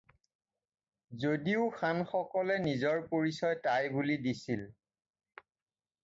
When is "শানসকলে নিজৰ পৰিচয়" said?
1.81-3.59